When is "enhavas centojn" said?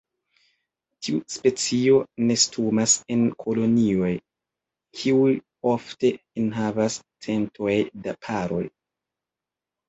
6.45-7.95